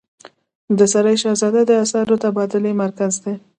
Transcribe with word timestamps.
د 0.77 0.79
سرای 0.91 1.15
شهزاده 1.23 1.61
د 1.65 1.71
اسعارو 1.83 2.21
تبادلې 2.23 2.71
مرکز 2.83 3.13
دی 3.23 3.33